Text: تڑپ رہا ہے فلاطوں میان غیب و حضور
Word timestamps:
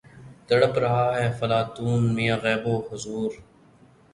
تڑپ 0.47 0.73
رہا 0.83 1.05
ہے 1.17 1.27
فلاطوں 1.39 1.93
میان 2.15 2.39
غیب 2.43 2.63
و 2.67 2.75
حضور 2.87 3.31